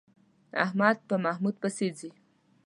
[0.65, 2.09] احمد په محمود پسې ځي.